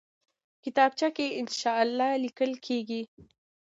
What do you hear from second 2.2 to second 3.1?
لیکل کېږي